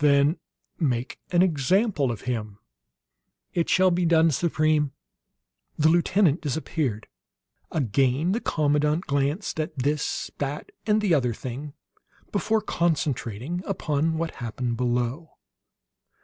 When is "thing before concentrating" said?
11.32-13.62